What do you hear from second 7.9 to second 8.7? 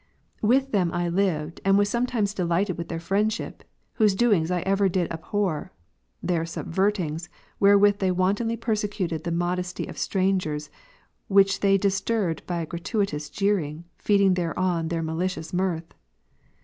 they wantonly